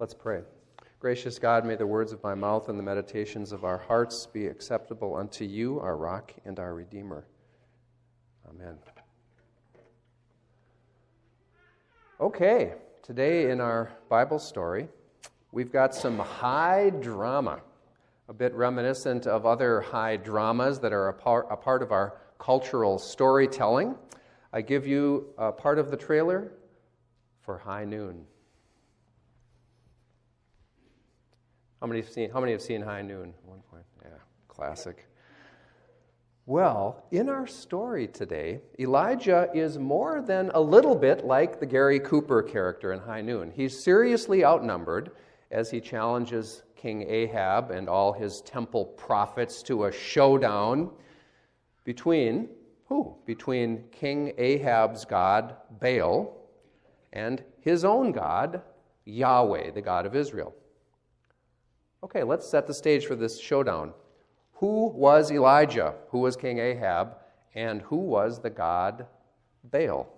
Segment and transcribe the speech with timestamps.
[0.00, 0.40] Let's pray.
[0.98, 4.46] Gracious God, may the words of my mouth and the meditations of our hearts be
[4.46, 7.26] acceptable unto you, our rock and our redeemer.
[8.48, 8.78] Amen.
[12.18, 14.88] Okay, today in our Bible story,
[15.52, 17.60] we've got some high drama,
[18.30, 22.14] a bit reminiscent of other high dramas that are a part, a part of our
[22.38, 23.94] cultural storytelling.
[24.50, 26.52] I give you a part of the trailer
[27.42, 28.24] for High Noon.
[31.80, 33.84] How many have seen, how many have seen High Noon at one point?
[34.02, 34.10] Yeah,
[34.48, 35.06] classic.
[36.44, 42.00] Well, in our story today, Elijah is more than a little bit like the Gary
[42.00, 43.50] Cooper character in High Noon.
[43.54, 45.12] He's seriously outnumbered
[45.50, 50.90] as he challenges King Ahab and all his temple prophets to a showdown
[51.84, 52.48] between
[52.88, 53.16] who?
[53.24, 56.36] Between King Ahab's god, Baal,
[57.12, 58.60] and his own God,
[59.04, 60.54] Yahweh, the God of Israel.
[62.02, 63.92] Okay, let's set the stage for this showdown.
[64.54, 65.94] Who was Elijah?
[66.08, 67.16] Who was King Ahab?
[67.54, 69.06] And who was the God
[69.64, 70.08] Baal?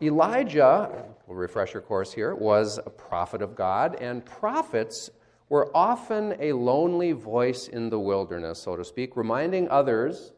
[0.00, 5.10] Elijah, we'll refresh your course here, was a prophet of God, and prophets
[5.48, 10.32] were often a lonely voice in the wilderness, so to speak, reminding others,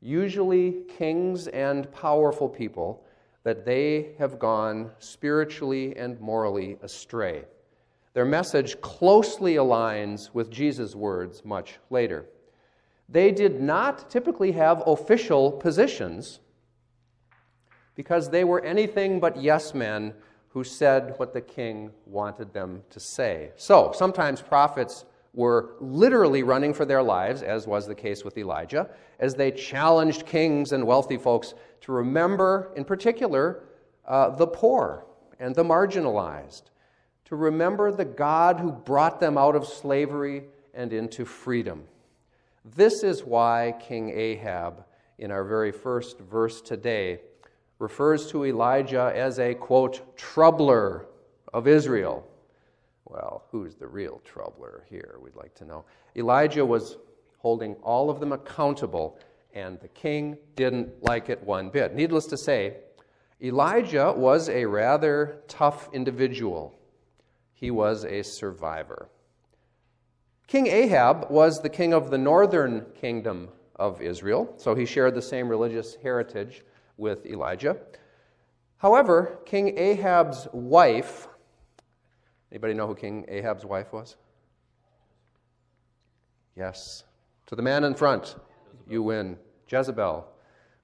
[0.00, 3.02] usually kings and powerful people,
[3.42, 7.44] that they have gone spiritually and morally astray.
[8.12, 12.26] Their message closely aligns with Jesus' words much later.
[13.08, 16.40] They did not typically have official positions
[17.94, 20.14] because they were anything but yes men
[20.48, 23.50] who said what the king wanted them to say.
[23.56, 28.90] So sometimes prophets were literally running for their lives, as was the case with Elijah,
[29.20, 33.62] as they challenged kings and wealthy folks to remember, in particular,
[34.06, 35.06] uh, the poor
[35.38, 36.62] and the marginalized,
[37.30, 40.42] to remember the God who brought them out of slavery
[40.74, 41.84] and into freedom.
[42.64, 44.84] This is why King Ahab,
[45.16, 47.20] in our very first verse today,
[47.78, 51.06] refers to Elijah as a, quote, troubler
[51.54, 52.26] of Israel.
[53.04, 55.16] Well, who's the real troubler here?
[55.22, 55.84] We'd like to know.
[56.16, 56.96] Elijah was
[57.38, 59.20] holding all of them accountable,
[59.54, 61.94] and the king didn't like it one bit.
[61.94, 62.78] Needless to say,
[63.40, 66.74] Elijah was a rather tough individual
[67.60, 69.10] he was a survivor.
[70.46, 75.22] King Ahab was the king of the northern kingdom of Israel, so he shared the
[75.22, 76.64] same religious heritage
[76.96, 77.76] with Elijah.
[78.78, 81.28] However, King Ahab's wife,
[82.50, 84.16] anybody know who King Ahab's wife was?
[86.56, 87.04] Yes.
[87.46, 88.36] To the man in front,
[88.88, 89.36] you win.
[89.68, 90.26] Jezebel.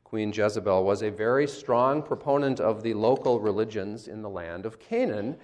[0.04, 4.78] Queen Jezebel was a very strong proponent of the local religions in the land of
[4.78, 5.36] Canaan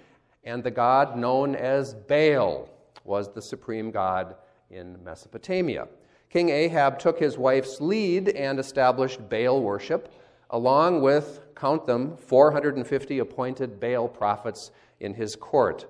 [0.45, 2.69] and the god known as Baal
[3.05, 4.37] was the supreme god
[4.71, 5.89] in Mesopotamia.
[6.31, 10.13] King Ahab took his wife's lead and established Baal worship,
[10.51, 14.71] along with, count them, 450 appointed Baal prophets
[15.01, 15.87] in his court.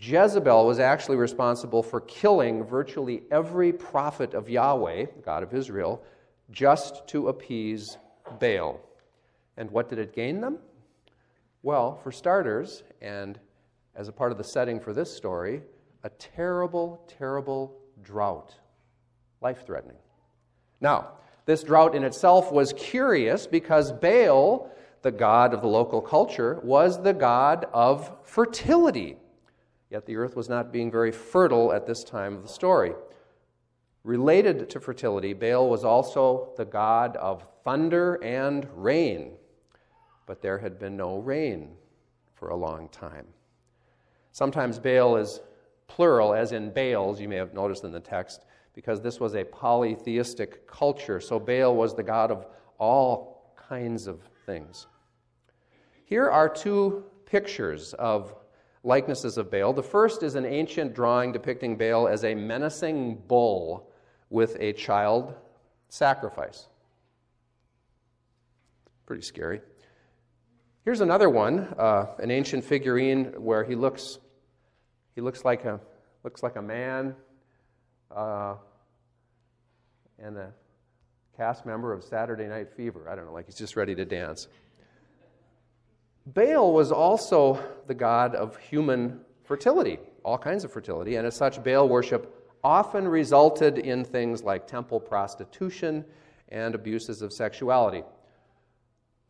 [0.00, 6.02] Jezebel was actually responsible for killing virtually every prophet of Yahweh, the God of Israel,
[6.50, 7.98] just to appease
[8.40, 8.80] Baal.
[9.58, 10.58] And what did it gain them?
[11.62, 13.38] Well, for starters, and
[13.94, 15.62] as a part of the setting for this story,
[16.04, 18.54] a terrible, terrible drought,
[19.40, 19.98] life threatening.
[20.80, 21.12] Now,
[21.44, 24.70] this drought in itself was curious because Baal,
[25.02, 29.16] the god of the local culture, was the god of fertility.
[29.90, 32.94] Yet the earth was not being very fertile at this time of the story.
[34.04, 39.32] Related to fertility, Baal was also the god of thunder and rain.
[40.26, 41.76] But there had been no rain
[42.34, 43.26] for a long time.
[44.32, 45.40] Sometimes Baal is
[45.86, 48.44] plural, as in Baals, you may have noticed in the text,
[48.74, 51.20] because this was a polytheistic culture.
[51.20, 52.46] So Baal was the god of
[52.78, 54.86] all kinds of things.
[56.04, 58.34] Here are two pictures of
[58.84, 59.72] likenesses of Baal.
[59.72, 63.90] The first is an ancient drawing depicting Baal as a menacing bull
[64.30, 65.34] with a child
[65.88, 66.68] sacrifice.
[69.04, 69.60] Pretty scary.
[70.84, 74.18] Here's another one, uh, an ancient figurine where he looks,
[75.14, 75.80] he looks like a,
[76.24, 77.14] looks like a man
[78.14, 78.54] uh,
[80.18, 80.52] and a
[81.36, 83.08] cast member of Saturday Night Fever.
[83.08, 84.48] I don't know, like he's just ready to dance.
[86.26, 91.62] Baal was also the god of human fertility, all kinds of fertility, and as such,
[91.64, 96.04] Baal worship often resulted in things like temple prostitution
[96.50, 98.04] and abuses of sexuality.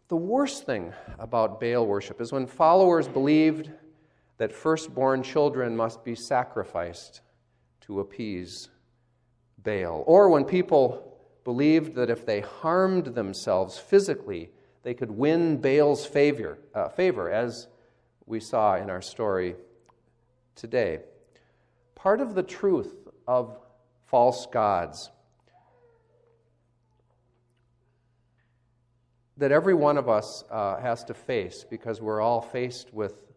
[0.08, 3.70] The worst thing about Baal worship is when followers believed
[4.43, 7.21] that firstborn children must be sacrificed
[7.81, 8.71] to appease
[9.62, 10.03] Baal.
[10.05, 14.50] Or when people believed that if they harmed themselves physically,
[14.83, 17.69] they could win Baal's favor, uh, favor, as
[18.27, 19.55] we saw in our story
[20.56, 20.99] today.
[21.94, 22.97] Part of the truth
[23.29, 23.56] of
[24.06, 25.12] false gods
[29.37, 33.31] that every one of us uh, has to face because we're all faced with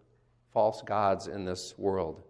[0.56, 2.24] false gods in this world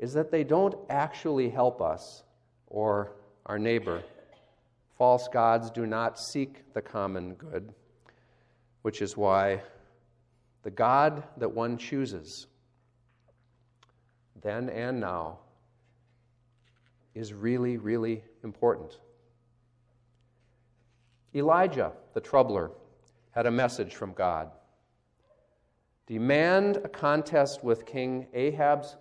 [0.00, 2.24] is that they don't actually help us
[2.66, 3.12] or
[3.46, 4.02] our neighbor.
[4.98, 7.72] False gods do not seek the common good,
[8.82, 9.62] which is why
[10.64, 12.48] the God that one chooses,
[14.42, 15.38] then and now,
[17.14, 18.98] is really, really important.
[21.36, 22.72] Elijah, the troubler,
[23.30, 24.50] had a message from God.
[26.08, 28.96] Demand a contest with King Ahab's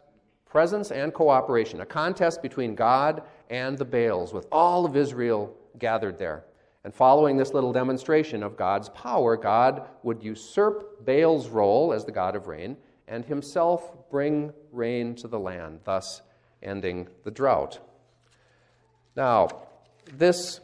[0.45, 6.17] presence and cooperation, a contest between God and the Baals, with all of Israel gathered
[6.17, 6.43] there.
[6.83, 12.11] And following this little demonstration of God's power, God would usurp Baal's role as the
[12.11, 12.75] God of rain
[13.07, 16.21] and himself bring rain to the land, thus
[16.61, 17.79] ending the drought.
[19.15, 19.47] Now,
[20.13, 20.59] this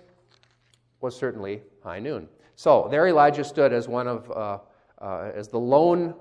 [1.00, 2.28] was certainly high noon.
[2.56, 4.60] So there Elijah stood as one of, uh,
[5.02, 6.16] uh, as the lone,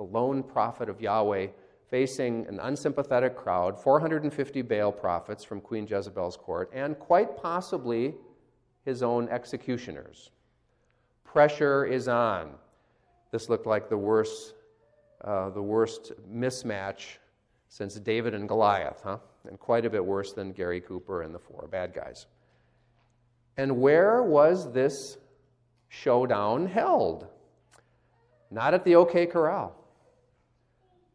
[0.00, 1.48] the lone prophet of Yahweh,
[1.90, 8.14] facing an unsympathetic crowd, 450 Baal prophets from Queen Jezebel's court, and quite possibly
[8.86, 10.30] his own executioners.
[11.22, 12.52] Pressure is on.
[13.30, 14.54] This looked like the worst,
[15.22, 17.18] uh, the worst mismatch
[17.68, 19.18] since David and Goliath, huh?
[19.46, 22.24] And quite a bit worse than Gary Cooper and the four bad guys.
[23.58, 25.18] And where was this
[25.90, 27.26] showdown held?
[28.50, 29.76] Not at the OK Corral,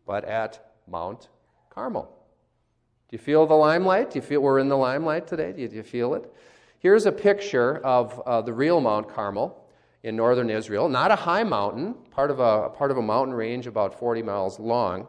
[0.05, 1.29] but at Mount
[1.69, 2.11] Carmel.
[3.09, 4.11] Do you feel the limelight?
[4.11, 5.51] Do you feel we're in the limelight today?
[5.51, 6.31] Do you, do you feel it?
[6.79, 9.65] Here's a picture of uh, the real Mount Carmel
[10.03, 10.87] in northern Israel.
[10.87, 14.59] Not a high mountain, part of a, part of a mountain range about 40 miles
[14.59, 15.07] long.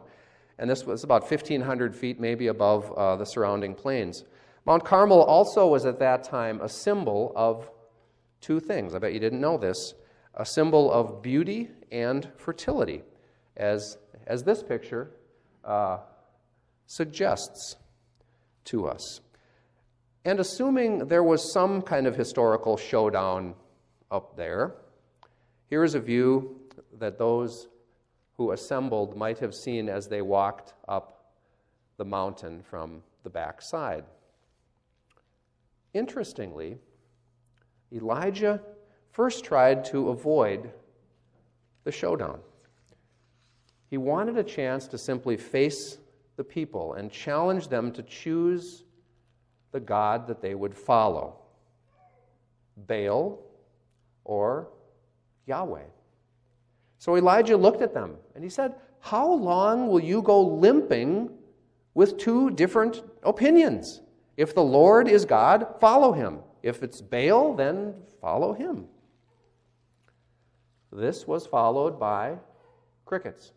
[0.57, 4.23] And this was about 1,500 feet, maybe above uh, the surrounding plains.
[4.65, 7.69] Mount Carmel also was at that time a symbol of
[8.41, 8.95] two things.
[8.95, 9.93] I bet you didn't know this
[10.33, 13.01] a symbol of beauty and fertility,
[13.55, 13.97] as,
[14.27, 15.09] as this picture
[15.63, 15.97] uh,
[16.85, 17.77] suggests
[18.65, 19.21] to us.
[20.25, 23.55] And assuming there was some kind of historical showdown
[24.11, 24.75] up there,
[25.69, 26.59] here is a view
[26.99, 27.67] that those
[28.35, 31.33] who assembled might have seen as they walked up
[31.97, 34.03] the mountain from the backside.
[35.93, 36.77] Interestingly,
[37.91, 38.61] Elijah
[39.11, 40.71] first tried to avoid
[41.85, 42.39] the showdown.
[43.89, 45.97] He wanted a chance to simply face
[46.35, 48.83] the people and challenge them to choose
[49.71, 51.35] the God that they would follow
[52.75, 53.39] Baal
[54.23, 54.69] or
[55.45, 55.85] Yahweh.
[56.99, 61.29] So Elijah looked at them and he said, How long will you go limping
[61.93, 64.01] with two different opinions?
[64.35, 66.39] If the Lord is God, follow him.
[66.61, 68.85] If it's Baal, then follow him.
[70.91, 72.37] This was followed by
[73.05, 73.53] crickets.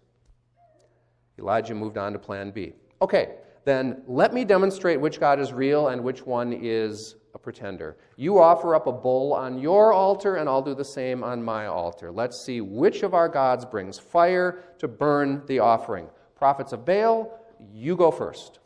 [1.40, 2.74] Elijah moved on to plan B.
[3.02, 7.96] Okay, then let me demonstrate which God is real and which one is a pretender.
[8.16, 11.66] You offer up a bull on your altar, and I'll do the same on my
[11.66, 12.10] altar.
[12.10, 16.08] Let's see which of our gods brings fire to burn the offering.
[16.34, 17.38] Prophets of Baal,
[17.72, 18.58] you go first.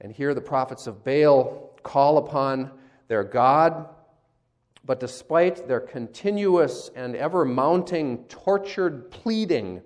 [0.00, 2.70] And here the prophets of Baal call upon
[3.08, 3.88] their God,
[4.84, 9.82] but despite their continuous and ever mounting tortured pleading,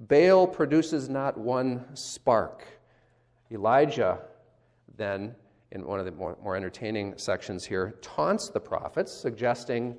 [0.00, 2.66] Baal produces not one spark.
[3.52, 4.18] Elijah
[4.96, 5.34] then
[5.72, 9.96] in one of the more, more entertaining sections here, taunts the prophets, suggesting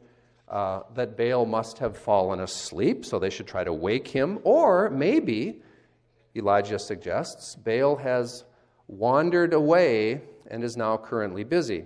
[0.50, 4.40] uh, that Baal must have fallen asleep, so they should try to wake him.
[4.44, 5.62] Or maybe,
[6.36, 8.44] Elijah suggests, Baal has
[8.88, 11.86] wandered away and is now currently busy.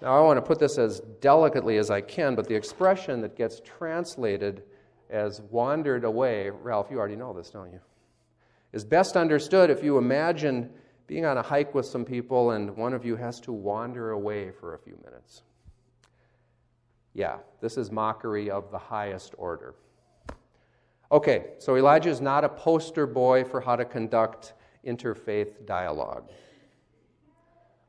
[0.00, 3.36] Now, I want to put this as delicately as I can, but the expression that
[3.36, 4.62] gets translated
[5.10, 7.80] as wandered away, Ralph, you already know this, don't you?
[8.72, 10.70] Is best understood if you imagine
[11.06, 14.50] being on a hike with some people and one of you has to wander away
[14.50, 15.42] for a few minutes.
[17.12, 19.74] Yeah, this is mockery of the highest order.
[21.12, 26.28] Okay, so Elijah is not a poster boy for how to conduct interfaith dialogue.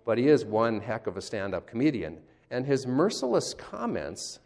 [0.05, 2.19] But he is one heck of a stand up comedian.
[2.51, 4.39] And his merciless comments,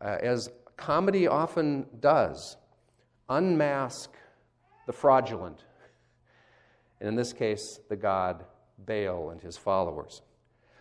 [0.00, 2.56] uh, as comedy often does,
[3.28, 4.10] unmask
[4.86, 5.64] the fraudulent.
[7.00, 8.44] And in this case, the god
[8.78, 10.22] Baal and his followers.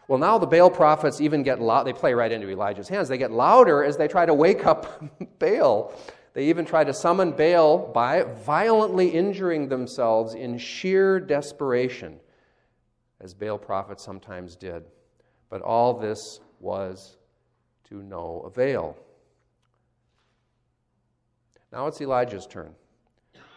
[0.08, 1.86] Well, now the Baal prophets even get loud.
[1.86, 3.10] They play right into Elijah's hands.
[3.10, 5.04] They get louder as they try to wake up
[5.40, 5.94] Baal.
[6.34, 12.20] They even try to summon Baal by violently injuring themselves in sheer desperation,
[13.20, 14.84] as Baal prophets sometimes did.
[15.50, 17.18] But all this was
[17.90, 18.96] to no avail.
[21.72, 22.74] Now it's Elijah's turn.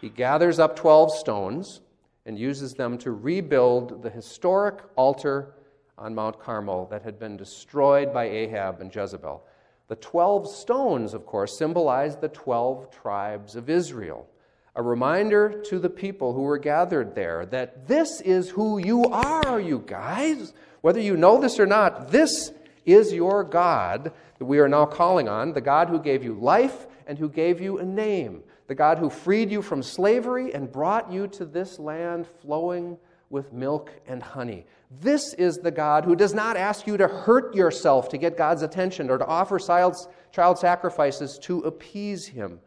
[0.01, 1.81] He gathers up 12 stones
[2.25, 5.53] and uses them to rebuild the historic altar
[5.97, 9.43] on Mount Carmel that had been destroyed by Ahab and Jezebel.
[9.87, 14.27] The 12 stones, of course, symbolize the 12 tribes of Israel.
[14.75, 19.59] A reminder to the people who were gathered there that this is who you are,
[19.59, 20.53] you guys.
[20.81, 22.51] Whether you know this or not, this
[22.85, 26.87] is your God that we are now calling on, the God who gave you life
[27.07, 31.11] and who gave you a name, the God who freed you from slavery and brought
[31.11, 32.97] you to this land flowing
[33.29, 34.65] with milk and honey.
[34.99, 38.61] This is the God who does not ask you to hurt yourself to get God's
[38.61, 42.59] attention or to offer child sacrifices to appease Him.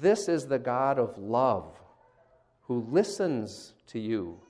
[0.00, 1.80] This is the God of love
[2.62, 4.40] who listens to you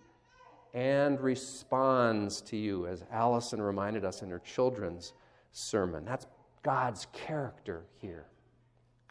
[0.72, 5.12] and responds to you, as Allison reminded us in her children's
[5.50, 6.04] sermon.
[6.06, 6.26] That's
[6.62, 8.24] God's character here.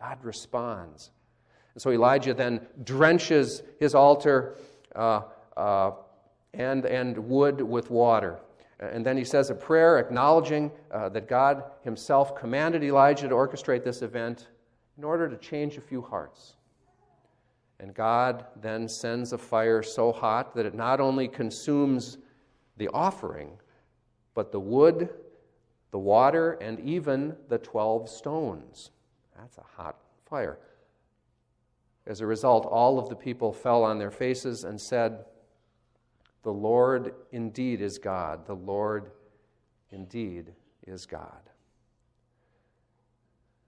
[0.01, 1.11] God responds.
[1.75, 4.57] And so Elijah then drenches his altar
[4.95, 5.21] uh,
[5.55, 5.91] uh,
[6.53, 8.39] and, and wood with water.
[8.79, 13.83] And then he says a prayer acknowledging uh, that God himself commanded Elijah to orchestrate
[13.83, 14.47] this event
[14.97, 16.55] in order to change a few hearts.
[17.79, 22.17] And God then sends a fire so hot that it not only consumes
[22.77, 23.51] the offering,
[24.33, 25.09] but the wood,
[25.91, 28.89] the water, and even the 12 stones.
[29.41, 29.95] That's a hot
[30.29, 30.59] fire.
[32.05, 35.25] As a result, all of the people fell on their faces and said,
[36.43, 38.45] The Lord indeed is God.
[38.45, 39.11] The Lord
[39.89, 40.53] indeed
[40.85, 41.41] is God.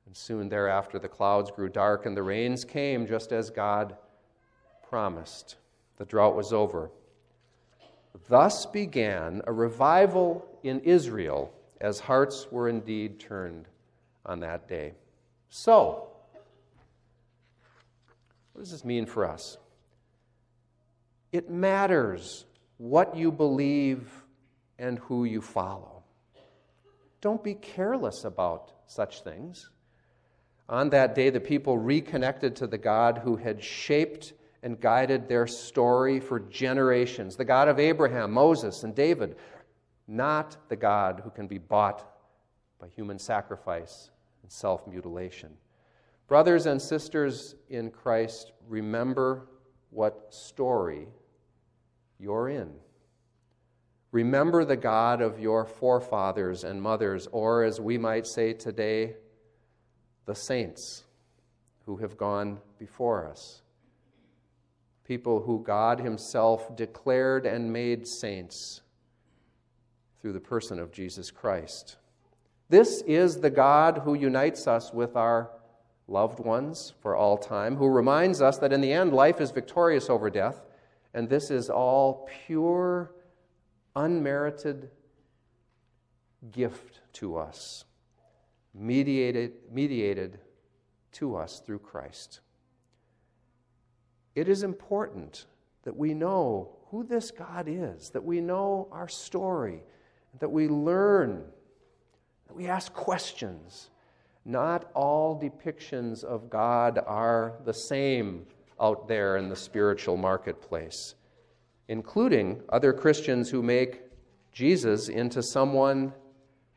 [0.05, 3.95] And soon thereafter, the clouds grew dark and the rains came just as God
[4.87, 5.55] promised.
[5.97, 6.91] The drought was over.
[8.29, 11.51] Thus began a revival in Israel
[11.81, 13.67] as hearts were indeed turned
[14.23, 14.93] on that day.
[15.55, 16.07] So,
[18.53, 19.59] what does this mean for us?
[21.31, 22.45] It matters
[22.77, 24.09] what you believe
[24.79, 26.01] and who you follow.
[27.21, 29.69] Don't be careless about such things.
[30.69, 34.33] On that day, the people reconnected to the God who had shaped
[34.63, 39.35] and guided their story for generations the God of Abraham, Moses, and David,
[40.07, 42.03] not the God who can be bought
[42.79, 44.09] by human sacrifice
[44.43, 45.51] and self mutilation.
[46.27, 49.47] Brothers and sisters in Christ, remember
[49.89, 51.07] what story
[52.19, 52.73] you're in.
[54.11, 59.15] Remember the God of your forefathers and mothers, or as we might say today,
[60.25, 61.03] the saints
[61.85, 63.61] who have gone before us.
[65.03, 68.81] People who God Himself declared and made saints
[70.21, 71.97] through the person of Jesus Christ.
[72.73, 75.51] This is the God who unites us with our
[76.07, 80.09] loved ones for all time, who reminds us that in the end, life is victorious
[80.09, 80.59] over death,
[81.13, 83.11] and this is all pure,
[83.95, 84.89] unmerited
[86.49, 87.85] gift to us,
[88.73, 90.39] mediated, mediated
[91.11, 92.39] to us through Christ.
[94.33, 95.45] It is important
[95.83, 99.83] that we know who this God is, that we know our story,
[100.39, 101.43] that we learn,
[102.55, 103.89] we ask questions
[104.45, 108.45] not all depictions of God are the same
[108.79, 111.15] out there in the spiritual marketplace,
[111.87, 114.01] including other Christians who make
[114.51, 116.13] Jesus into someone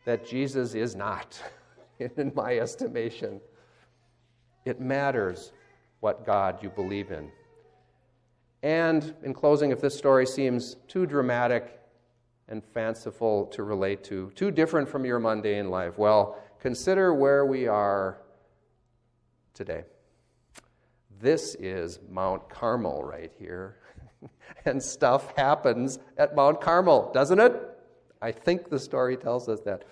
[0.04, 1.42] that Jesus is not,
[1.99, 3.40] in my estimation.
[4.64, 5.52] It matters
[6.00, 7.30] what God you believe in.
[8.62, 11.80] And in closing, if this story seems too dramatic
[12.48, 17.68] and fanciful to relate to, too different from your mundane life, well, Consider where we
[17.68, 18.18] are
[19.54, 19.84] today.
[21.20, 23.76] This is Mount Carmel right here.
[24.64, 27.52] and stuff happens at Mount Carmel, doesn't it?
[28.20, 29.84] I think the story tells us that.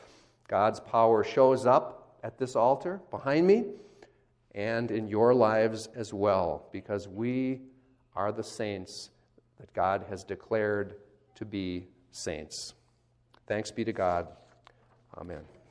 [0.49, 3.67] God's power shows up at this altar behind me
[4.55, 7.61] and in your lives as well, because we
[8.17, 9.11] are the saints
[9.61, 10.97] that God has declared
[11.37, 12.75] to be saints.
[13.47, 14.29] Thanks be to God.
[15.19, 15.55] Amen.